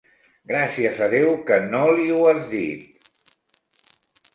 [0.51, 3.11] Gràcies a Déu que no li ho has dit!